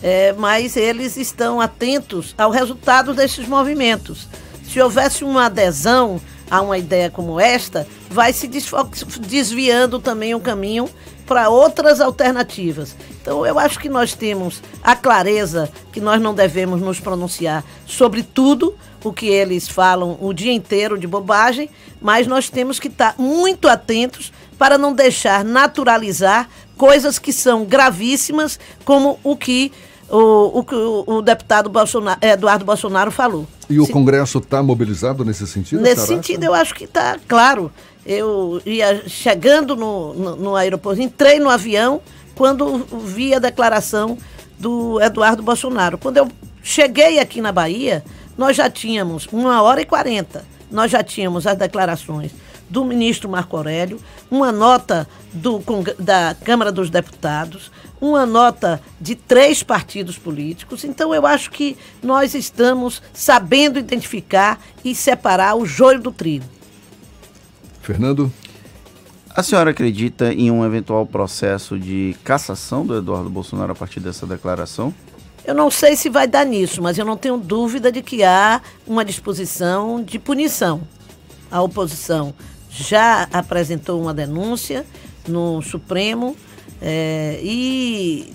é, 0.03 0.33
mas 0.33 0.75
eles 0.75 1.15
estão 1.15 1.61
atentos 1.61 2.35
ao 2.37 2.51
resultado 2.51 3.13
desses 3.13 3.47
movimentos. 3.47 4.27
Se 4.67 4.81
houvesse 4.81 5.23
uma 5.23 5.45
adesão 5.45 6.19
a 6.51 6.61
uma 6.61 6.77
ideia 6.77 7.09
como 7.09 7.39
esta, 7.39 7.87
vai 8.09 8.33
se 8.33 8.47
desviando 8.47 9.99
também 9.99 10.35
o 10.35 10.41
caminho 10.41 10.89
para 11.25 11.49
outras 11.49 12.01
alternativas. 12.01 12.95
Então, 13.21 13.45
eu 13.45 13.57
acho 13.57 13.79
que 13.79 13.87
nós 13.87 14.13
temos 14.13 14.61
a 14.83 14.93
clareza 14.93 15.71
que 15.93 16.01
nós 16.01 16.21
não 16.21 16.35
devemos 16.35 16.81
nos 16.81 16.99
pronunciar 16.99 17.63
sobre 17.85 18.21
tudo 18.21 18.75
o 19.03 19.13
que 19.13 19.27
eles 19.27 19.69
falam 19.69 20.17
o 20.19 20.33
dia 20.33 20.51
inteiro 20.51 20.97
de 20.97 21.07
bobagem, 21.07 21.69
mas 22.01 22.27
nós 22.27 22.49
temos 22.49 22.77
que 22.77 22.89
estar 22.89 23.15
muito 23.17 23.69
atentos 23.69 24.33
para 24.57 24.77
não 24.77 24.93
deixar 24.93 25.45
naturalizar 25.45 26.49
coisas 26.77 27.17
que 27.17 27.31
são 27.31 27.63
gravíssimas, 27.63 28.59
como 28.83 29.17
o 29.23 29.35
que 29.35 29.71
o, 30.09 30.59
o, 30.59 31.15
o 31.17 31.21
deputado 31.21 31.69
Bolsonaro, 31.69 32.19
Eduardo 32.21 32.65
Bolsonaro 32.65 33.11
falou. 33.11 33.47
E 33.69 33.79
o 33.79 33.87
Congresso 33.87 34.37
está 34.37 34.61
mobilizado 34.61 35.23
nesse 35.23 35.47
sentido? 35.47 35.81
Nesse 35.81 36.07
sentido, 36.07 36.43
eu 36.43 36.53
acho 36.53 36.75
que 36.75 36.83
está 36.83 37.17
claro. 37.27 37.71
Eu 38.05 38.61
ia 38.65 39.07
chegando 39.07 39.75
no, 39.75 40.13
no, 40.13 40.35
no 40.35 40.55
aeroporto, 40.55 41.01
entrei 41.01 41.39
no 41.39 41.49
avião 41.49 42.01
quando 42.35 42.85
vi 43.05 43.33
a 43.33 43.39
declaração 43.39 44.17
do 44.59 45.01
Eduardo 45.01 45.41
Bolsonaro. 45.41 45.97
Quando 45.97 46.17
eu 46.17 46.27
cheguei 46.61 47.19
aqui 47.19 47.41
na 47.41 47.51
Bahia, 47.51 48.03
nós 48.37 48.57
já 48.57 48.69
tínhamos 48.69 49.27
uma 49.31 49.61
hora 49.61 49.81
e 49.81 49.85
quarenta, 49.85 50.43
nós 50.69 50.91
já 50.91 51.03
tínhamos 51.03 51.47
as 51.47 51.57
declarações 51.57 52.31
do 52.73 52.83
ministro 52.83 53.29
Marco 53.29 53.55
Aurélio, 53.55 53.99
uma 54.31 54.51
nota 54.51 55.07
do, 55.31 55.61
da 55.99 56.35
Câmara 56.43 56.71
dos 56.71 56.89
Deputados, 56.89 57.71
uma 58.01 58.25
nota 58.25 58.81
de 58.99 59.13
três 59.13 59.61
partidos 59.61 60.17
políticos. 60.17 60.83
Então, 60.83 61.13
eu 61.13 61.27
acho 61.27 61.51
que 61.51 61.77
nós 62.01 62.33
estamos 62.33 62.99
sabendo 63.13 63.77
identificar 63.77 64.59
e 64.83 64.95
separar 64.95 65.53
o 65.53 65.67
joio 65.67 66.01
do 66.01 66.11
trigo. 66.11 66.45
Fernando? 67.79 68.33
A 69.29 69.43
senhora 69.43 69.69
acredita 69.69 70.33
em 70.33 70.49
um 70.49 70.65
eventual 70.65 71.05
processo 71.05 71.77
de 71.77 72.15
cassação 72.23 72.83
do 72.83 72.97
Eduardo 72.97 73.29
Bolsonaro 73.29 73.73
a 73.73 73.75
partir 73.75 73.99
dessa 73.99 74.25
declaração? 74.25 74.91
Eu 75.45 75.53
não 75.53 75.69
sei 75.69 75.95
se 75.95 76.09
vai 76.09 76.27
dar 76.27 76.43
nisso, 76.43 76.81
mas 76.81 76.97
eu 76.97 77.05
não 77.05 77.17
tenho 77.17 77.37
dúvida 77.37 77.91
de 77.91 78.01
que 78.01 78.23
há 78.23 78.61
uma 78.87 79.05
disposição 79.05 80.03
de 80.03 80.17
punição. 80.17 80.81
A 81.51 81.61
oposição 81.61 82.33
já 82.75 83.27
apresentou 83.31 84.01
uma 84.01 84.13
denúncia 84.13 84.85
no 85.27 85.61
Supremo 85.61 86.35
é, 86.81 87.39
e 87.41 88.33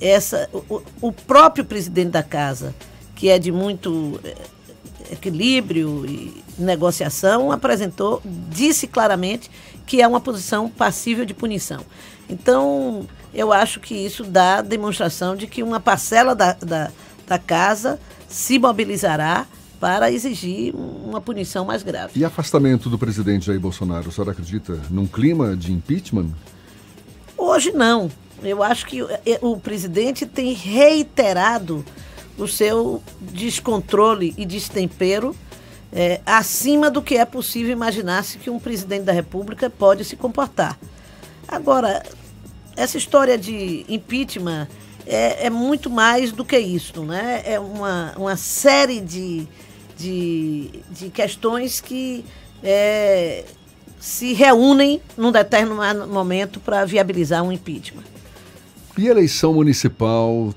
essa, 0.00 0.48
o, 0.52 0.82
o, 1.00 1.12
próprio 1.12 1.64
presidente 1.64 2.10
da 2.10 2.22
casa, 2.22 2.74
que 3.14 3.28
é 3.28 3.38
de 3.38 3.52
muito 3.52 4.18
é, 4.24 4.34
equilíbrio 5.12 6.04
e 6.06 6.42
negociação, 6.58 7.52
apresentou, 7.52 8.20
disse 8.24 8.86
claramente 8.86 9.50
que 9.86 10.02
é 10.02 10.08
uma 10.08 10.20
posição 10.20 10.68
passível 10.68 11.24
de 11.24 11.34
punição. 11.34 11.80
Então, 12.28 13.06
eu 13.32 13.52
acho 13.52 13.78
que 13.78 13.94
isso 13.94 14.24
dá 14.24 14.62
demonstração 14.62 15.36
de 15.36 15.46
que 15.46 15.62
uma 15.62 15.78
parcela 15.78 16.34
da, 16.34 16.54
da, 16.54 16.90
da 17.26 17.38
casa 17.38 18.00
se 18.28 18.58
mobilizará 18.58 19.46
para 19.80 20.10
exigir 20.10 20.74
uma 20.74 21.20
punição 21.20 21.64
mais 21.64 21.82
grave. 21.82 22.18
E 22.18 22.24
afastamento 22.24 22.88
do 22.88 22.98
presidente 22.98 23.46
Jair 23.46 23.60
Bolsonaro, 23.60 24.08
a 24.08 24.12
senhora 24.12 24.32
acredita 24.32 24.80
num 24.90 25.06
clima 25.06 25.56
de 25.56 25.72
impeachment? 25.72 26.30
Hoje 27.36 27.72
não. 27.72 28.10
Eu 28.42 28.62
acho 28.62 28.86
que 28.86 29.00
eh, 29.02 29.38
o 29.40 29.58
presidente 29.58 30.26
tem 30.26 30.52
reiterado 30.52 31.84
o 32.38 32.46
seu 32.46 33.02
descontrole 33.20 34.34
e 34.36 34.44
destempero 34.44 35.34
é, 35.92 36.20
acima 36.26 36.90
do 36.90 37.00
que 37.00 37.16
é 37.16 37.24
possível 37.24 37.72
imaginar-se 37.72 38.38
que 38.38 38.50
um 38.50 38.58
presidente 38.58 39.04
da 39.04 39.12
República 39.12 39.70
pode 39.70 40.04
se 40.04 40.16
comportar. 40.16 40.78
Agora, 41.48 42.02
essa 42.76 42.98
história 42.98 43.38
de 43.38 43.86
impeachment 43.88 44.68
é, 45.06 45.46
é 45.46 45.50
muito 45.50 45.88
mais 45.88 46.32
do 46.32 46.44
que 46.44 46.58
isso, 46.58 47.04
né? 47.04 47.42
É 47.46 47.58
uma, 47.58 48.12
uma 48.16 48.36
série 48.36 49.00
de, 49.00 49.46
de, 49.96 50.70
de 50.90 51.08
questões 51.10 51.80
que 51.80 52.24
é, 52.62 53.44
se 53.98 54.32
reúnem 54.32 55.00
num 55.16 55.32
determinado 55.32 56.06
momento 56.06 56.60
para 56.60 56.84
viabilizar 56.84 57.42
um 57.42 57.50
impeachment. 57.50 58.04
E 58.98 59.08
eleição 59.08 59.52
municipal 59.54 60.54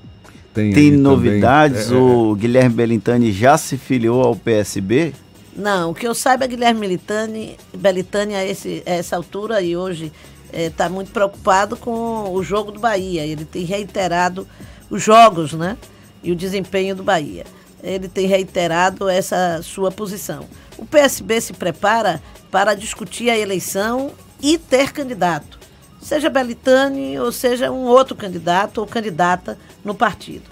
tem, 0.52 0.72
tem 0.72 0.90
novidades? 0.92 1.90
É, 1.90 1.94
o 1.94 2.34
é. 2.34 2.38
Guilherme 2.38 2.74
Belintani 2.74 3.32
já 3.32 3.56
se 3.56 3.76
filiou 3.76 4.22
ao 4.22 4.36
PSB? 4.36 5.12
Não, 5.54 5.90
o 5.90 5.94
que 5.94 6.06
eu 6.06 6.14
saiba, 6.14 6.46
Guilherme 6.46 6.80
Belintani, 6.80 7.56
Belintani 7.76 8.34
a, 8.34 8.44
esse, 8.46 8.82
a 8.86 8.90
essa 8.90 9.16
altura 9.16 9.60
e 9.60 9.76
hoje 9.76 10.12
está 10.52 10.86
é, 10.86 10.88
muito 10.88 11.12
preocupado 11.12 11.76
com 11.76 12.32
o 12.32 12.42
jogo 12.42 12.72
do 12.72 12.80
Bahia. 12.80 13.26
Ele 13.26 13.44
tem 13.44 13.64
reiterado 13.64 14.46
os 14.88 15.02
jogos, 15.02 15.52
né? 15.52 15.76
E 16.22 16.32
o 16.32 16.36
desempenho 16.36 16.94
do 16.94 17.02
Bahia. 17.02 17.44
Ele 17.82 18.08
tem 18.08 18.26
reiterado 18.26 19.08
essa 19.08 19.60
sua 19.62 19.90
posição. 19.90 20.46
O 20.76 20.84
PSB 20.84 21.40
se 21.40 21.52
prepara 21.52 22.22
para 22.50 22.74
discutir 22.74 23.30
a 23.30 23.38
eleição 23.38 24.10
e 24.42 24.58
ter 24.58 24.92
candidato, 24.92 25.58
seja 26.00 26.30
Belitane 26.30 27.18
ou 27.18 27.30
seja 27.30 27.70
um 27.70 27.84
outro 27.84 28.16
candidato 28.16 28.78
ou 28.78 28.86
candidata 28.86 29.58
no 29.84 29.94
partido. 29.94 30.44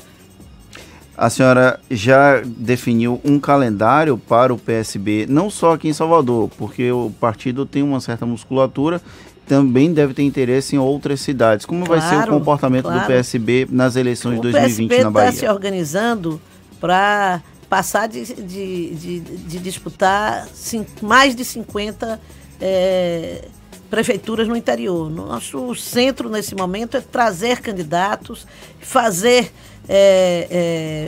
A 1.17 1.29
senhora 1.29 1.81
já 1.91 2.41
definiu 2.45 3.21
um 3.25 3.41
calendário 3.41 4.17
para 4.17 4.55
o 4.55 4.59
PSB, 4.59 5.27
não 5.29 5.51
só 5.51 5.73
aqui 5.73 5.89
em 5.89 5.93
Salvador, 5.93 6.49
porque 6.57 6.93
o 6.93 7.11
partido 7.19 7.67
tem 7.67 7.83
uma 7.83 8.01
certa 8.01 8.25
musculatura, 8.25 9.03
também 9.45 9.93
deve 9.93 10.15
ter 10.15 10.23
interesse 10.23 10.77
em 10.77 10.79
outras 10.79 11.21
cidades. 11.21 11.67
Como 11.67 11.85
claro, 11.85 12.01
vai 12.01 12.09
ser 12.09 12.29
o 12.29 12.33
comportamento 12.33 12.85
claro. 12.85 13.01
do 13.01 13.07
PSB 13.07 13.67
nas 13.69 13.97
eleições 13.97 14.37
de 14.37 14.43
2020 14.43 14.89
PSB 14.89 15.05
na 15.05 15.11
Bahia? 15.11 15.29
O 15.29 15.33
PSB 15.33 15.37
está 15.37 15.47
se 15.47 15.53
organizando 15.53 16.41
para 16.81 17.43
passar 17.69 18.09
de, 18.09 18.25
de, 18.25 18.95
de, 18.95 19.21
de 19.21 19.59
disputar 19.59 20.49
cinco, 20.55 21.05
mais 21.05 21.37
de 21.37 21.45
50 21.45 22.21
é, 22.61 23.45
prefeituras 23.91 24.49
no 24.49 24.57
interior. 24.57 25.11
Nosso 25.11 25.75
centro, 25.75 26.29
nesse 26.29 26.55
momento, 26.55 26.97
é 26.97 27.01
trazer 27.01 27.61
candidatos, 27.61 28.47
fazer 28.81 29.53
é, 29.89 30.47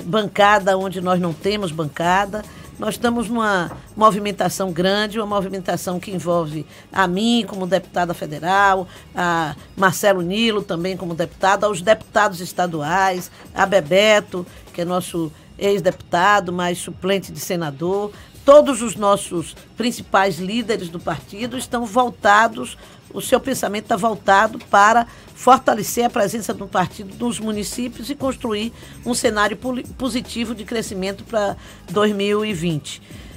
é, 0.00 0.02
bancada 0.04 0.76
onde 0.76 1.00
nós 1.00 1.20
não 1.20 1.33
temos 1.33 1.72
bancada. 1.72 2.42
Nós 2.78 2.94
estamos 2.94 3.28
numa 3.28 3.70
movimentação 3.94 4.72
grande, 4.72 5.18
uma 5.18 5.26
movimentação 5.26 6.00
que 6.00 6.11
envolve 6.11 6.64
a 6.90 7.06
mim 7.06 7.44
como 7.46 7.66
deputada 7.66 8.14
federal, 8.14 8.88
a 9.14 9.54
Marcelo 9.76 10.22
Nilo 10.22 10.62
também 10.62 10.96
como 10.96 11.14
deputado, 11.14 11.64
aos 11.64 11.83
deputados 11.83 12.40
estaduais, 12.40 13.30
a 13.54 13.66
Bebeto, 13.66 14.46
que 14.72 14.80
é 14.80 14.85
nosso 14.87 15.30
ex-deputado, 15.60 16.52
mas 16.52 16.78
suplente 16.78 17.30
de 17.30 17.38
senador. 17.38 18.10
Todos 18.44 18.82
os 18.82 18.96
nossos 18.96 19.54
principais 19.76 20.38
líderes 20.38 20.88
do 20.88 20.98
partido 20.98 21.56
estão 21.58 21.84
voltados, 21.84 22.76
o 23.12 23.20
seu 23.20 23.38
pensamento 23.38 23.84
está 23.84 23.96
voltado 23.96 24.58
para 24.70 25.06
fortalecer 25.34 26.04
a 26.04 26.10
presença 26.10 26.54
do 26.54 26.66
partido 26.66 27.14
nos 27.18 27.38
municípios 27.38 28.08
e 28.08 28.14
construir 28.14 28.72
um 29.04 29.14
cenário 29.14 29.58
positivo 29.98 30.54
de 30.54 30.64
crescimento 30.64 31.22
para 31.24 31.56
2020 31.90 33.29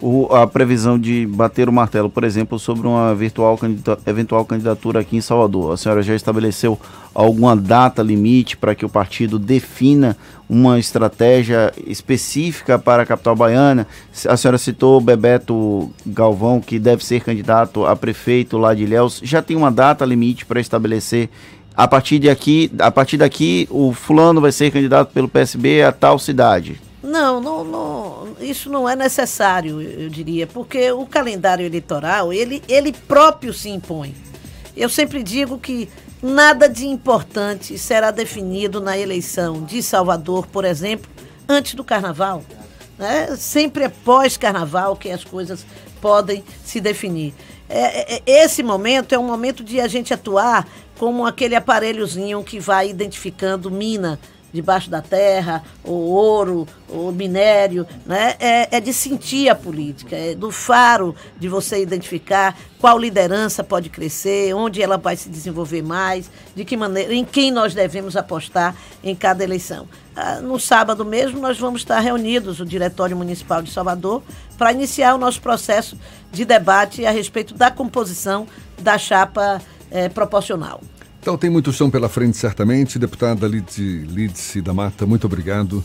o, 0.00 0.26
a 0.34 0.46
previsão 0.46 0.98
de 0.98 1.26
bater 1.26 1.68
o 1.68 1.72
martelo, 1.72 2.08
por 2.08 2.24
exemplo, 2.24 2.58
sobre 2.58 2.86
uma 2.86 3.14
virtual 3.14 3.58
eventual 4.06 4.44
candidatura 4.44 5.00
aqui 5.00 5.16
em 5.16 5.20
Salvador? 5.20 5.72
A 5.72 5.76
senhora 5.76 6.02
já 6.02 6.14
estabeleceu 6.14 6.78
alguma 7.14 7.56
data 7.56 8.02
limite 8.02 8.56
para 8.56 8.74
que 8.74 8.84
o 8.84 8.88
partido 8.88 9.38
defina 9.38 10.16
uma 10.48 10.78
estratégia 10.78 11.72
específica 11.86 12.78
para 12.78 13.02
a 13.02 13.06
capital 13.06 13.34
baiana? 13.34 13.86
A 14.28 14.36
senhora 14.36 14.58
citou 14.58 15.00
Bebeto 15.00 15.90
Galvão, 16.06 16.60
que 16.60 16.78
deve 16.78 17.04
ser 17.04 17.22
candidato 17.22 17.84
a 17.84 17.96
prefeito 17.96 18.56
lá 18.56 18.74
de 18.74 18.84
Ilhéus. 18.84 19.20
Já 19.24 19.42
tem 19.42 19.56
uma 19.56 19.70
data 19.70 20.04
limite 20.04 20.46
para 20.46 20.60
estabelecer 20.60 21.28
a 21.76 21.86
partir 21.86 22.18
de 22.18 22.28
aqui, 22.28 22.72
a 22.80 22.90
partir 22.90 23.16
daqui, 23.16 23.68
o 23.70 23.92
fulano 23.92 24.40
vai 24.40 24.50
ser 24.50 24.72
candidato 24.72 25.12
pelo 25.12 25.28
PSB 25.28 25.82
a 25.82 25.92
tal 25.92 26.18
cidade? 26.18 26.87
Não, 27.02 27.40
não, 27.40 27.64
não, 27.64 28.36
isso 28.40 28.68
não 28.68 28.88
é 28.88 28.96
necessário, 28.96 29.80
eu 29.80 30.08
diria, 30.08 30.48
porque 30.48 30.90
o 30.90 31.06
calendário 31.06 31.64
eleitoral, 31.64 32.32
ele, 32.32 32.62
ele 32.68 32.92
próprio 32.92 33.54
se 33.54 33.68
impõe. 33.68 34.14
Eu 34.76 34.88
sempre 34.88 35.22
digo 35.22 35.58
que 35.58 35.88
nada 36.22 36.68
de 36.68 36.86
importante 36.86 37.78
será 37.78 38.10
definido 38.10 38.80
na 38.80 38.98
eleição 38.98 39.62
de 39.62 39.82
Salvador, 39.82 40.46
por 40.48 40.64
exemplo, 40.64 41.08
antes 41.48 41.74
do 41.74 41.84
carnaval. 41.84 42.42
Né? 42.98 43.36
Sempre 43.36 43.84
é 43.84 43.88
pós-carnaval 43.88 44.96
que 44.96 45.10
as 45.10 45.22
coisas 45.22 45.64
podem 46.00 46.44
se 46.64 46.80
definir. 46.80 47.32
É, 47.68 48.16
é, 48.16 48.22
é, 48.26 48.44
esse 48.44 48.62
momento 48.62 49.14
é 49.14 49.18
um 49.18 49.26
momento 49.26 49.62
de 49.62 49.80
a 49.80 49.86
gente 49.86 50.12
atuar 50.12 50.66
como 50.98 51.26
aquele 51.26 51.54
aparelhozinho 51.54 52.42
que 52.42 52.58
vai 52.58 52.88
identificando 52.88 53.70
mina 53.70 54.18
debaixo 54.52 54.90
da 54.90 55.02
terra, 55.02 55.62
ou 55.84 55.94
ouro, 55.94 56.66
ou 56.88 57.12
minério, 57.12 57.86
né? 58.06 58.34
é, 58.38 58.76
é 58.76 58.80
de 58.80 58.92
sentir 58.92 59.48
a 59.48 59.54
política, 59.54 60.16
é 60.16 60.34
do 60.34 60.50
faro 60.50 61.14
de 61.38 61.48
você 61.48 61.82
identificar 61.82 62.56
qual 62.80 62.98
liderança 62.98 63.62
pode 63.62 63.90
crescer, 63.90 64.54
onde 64.54 64.82
ela 64.82 64.96
vai 64.96 65.16
se 65.16 65.28
desenvolver 65.28 65.82
mais, 65.82 66.30
de 66.54 66.64
que 66.64 66.76
maneira, 66.76 67.12
em 67.12 67.24
quem 67.24 67.50
nós 67.50 67.74
devemos 67.74 68.16
apostar 68.16 68.74
em 69.02 69.14
cada 69.14 69.44
eleição. 69.44 69.88
Ah, 70.14 70.40
no 70.40 70.58
sábado 70.58 71.04
mesmo, 71.04 71.40
nós 71.40 71.58
vamos 71.58 71.82
estar 71.82 72.00
reunidos, 72.00 72.60
o 72.60 72.66
Diretório 72.66 73.16
Municipal 73.16 73.62
de 73.62 73.70
Salvador, 73.70 74.22
para 74.56 74.72
iniciar 74.72 75.14
o 75.14 75.18
nosso 75.18 75.40
processo 75.40 75.98
de 76.32 76.44
debate 76.44 77.04
a 77.04 77.10
respeito 77.10 77.54
da 77.54 77.70
composição 77.70 78.46
da 78.80 78.96
chapa 78.96 79.60
eh, 79.90 80.08
proporcional. 80.08 80.80
Então 81.28 81.36
tem 81.36 81.50
muito 81.50 81.70
chão 81.74 81.90
pela 81.90 82.08
frente, 82.08 82.38
certamente. 82.38 82.98
Deputada 82.98 83.46
Lídice 83.46 84.62
da 84.62 84.72
Mata, 84.72 85.04
muito 85.04 85.26
obrigado 85.26 85.84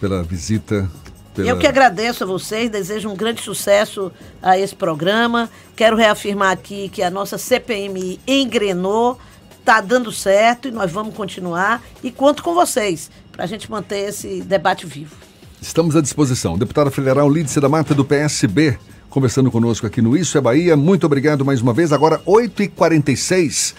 pela 0.00 0.22
visita. 0.22 0.90
Pela... 1.34 1.46
Eu 1.46 1.58
que 1.58 1.66
agradeço 1.66 2.24
a 2.24 2.26
vocês, 2.26 2.70
desejo 2.70 3.10
um 3.10 3.14
grande 3.14 3.42
sucesso 3.42 4.10
a 4.40 4.58
esse 4.58 4.74
programa. 4.74 5.50
Quero 5.76 5.94
reafirmar 5.94 6.52
aqui 6.52 6.88
que 6.88 7.02
a 7.02 7.10
nossa 7.10 7.36
CPMI 7.36 8.18
engrenou, 8.26 9.18
está 9.60 9.82
dando 9.82 10.10
certo 10.10 10.68
e 10.68 10.70
nós 10.70 10.90
vamos 10.90 11.14
continuar. 11.14 11.82
E 12.02 12.10
conto 12.10 12.42
com 12.42 12.54
vocês 12.54 13.10
para 13.30 13.44
a 13.44 13.46
gente 13.46 13.70
manter 13.70 14.08
esse 14.08 14.40
debate 14.40 14.86
vivo. 14.86 15.14
Estamos 15.60 15.96
à 15.96 16.00
disposição. 16.00 16.56
Deputada 16.56 16.90
Federal 16.90 17.28
Lídice 17.28 17.60
da 17.60 17.68
Mata, 17.68 17.94
do 17.94 18.06
PSB, 18.06 18.78
conversando 19.10 19.50
conosco 19.50 19.86
aqui 19.86 20.00
no 20.00 20.16
Isso 20.16 20.38
é 20.38 20.40
Bahia. 20.40 20.78
Muito 20.78 21.04
obrigado 21.04 21.44
mais 21.44 21.60
uma 21.60 21.74
vez. 21.74 21.92
Agora, 21.92 22.22
8h46. 22.26 23.74